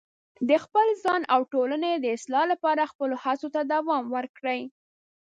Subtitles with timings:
[0.49, 4.61] د خپل ځان او ټولنې د اصلاح لپاره خپلو هڅو ته دوام ورکړئ.